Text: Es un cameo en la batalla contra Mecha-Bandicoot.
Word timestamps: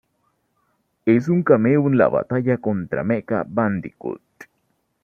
Es 1.05 1.29
un 1.29 1.43
cameo 1.43 1.85
en 1.87 1.95
la 1.99 2.07
batalla 2.09 2.57
contra 2.57 3.03
Mecha-Bandicoot. 3.03 4.19